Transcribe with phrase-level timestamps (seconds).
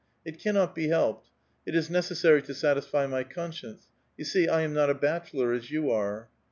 [0.25, 1.27] It cannot be helped;
[1.63, 5.69] it is necessary to satisfy my conscience; you see, I am not a bachelor, as
[5.69, 6.27] you are."